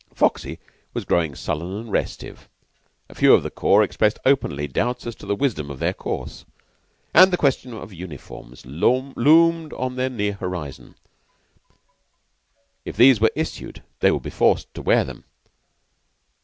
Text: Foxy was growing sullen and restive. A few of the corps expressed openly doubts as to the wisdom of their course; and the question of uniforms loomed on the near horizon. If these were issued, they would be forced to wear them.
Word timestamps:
Foxy 0.15 0.57
was 0.95 1.05
growing 1.05 1.35
sullen 1.35 1.75
and 1.75 1.91
restive. 1.91 2.49
A 3.07 3.13
few 3.13 3.35
of 3.35 3.43
the 3.43 3.51
corps 3.51 3.83
expressed 3.83 4.17
openly 4.25 4.67
doubts 4.67 5.05
as 5.05 5.13
to 5.17 5.27
the 5.27 5.35
wisdom 5.35 5.69
of 5.69 5.77
their 5.77 5.93
course; 5.93 6.43
and 7.13 7.31
the 7.31 7.37
question 7.37 7.71
of 7.75 7.93
uniforms 7.93 8.65
loomed 8.65 9.73
on 9.73 9.97
the 9.97 10.09
near 10.09 10.33
horizon. 10.33 10.95
If 12.83 12.97
these 12.97 13.21
were 13.21 13.29
issued, 13.35 13.83
they 13.99 14.09
would 14.09 14.23
be 14.23 14.31
forced 14.31 14.73
to 14.73 14.81
wear 14.81 15.03
them. 15.03 15.23